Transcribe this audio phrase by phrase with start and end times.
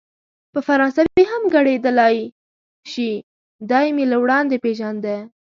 [0.53, 2.15] په فرانسوي هم ګړیدلای
[2.91, 3.11] شي،
[3.69, 5.17] دی مې له وړاندې پېژانده.